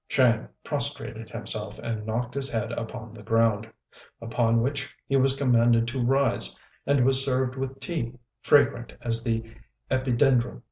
[0.09, 3.71] Chang prostrated himself, and knocked his head upon the ground;
[4.19, 9.43] upon which he was commanded to rise, and was served with tea, fragrant as the
[9.91, 10.59] epidendrum.